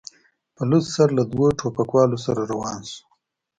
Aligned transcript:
په 0.55 0.61
لوڅ 0.69 0.85
سر 0.95 1.09
له 1.17 1.23
دوو 1.31 1.47
ټوپکوالو 1.59 2.17
سره 2.25 2.41
روان 2.51 2.79
شو. 2.91 3.01